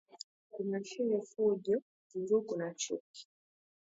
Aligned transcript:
inaashiria 0.59 1.21
fujo 1.29 1.75
vurugu 2.09 2.53
na 2.57 2.69
chuki 2.79 3.21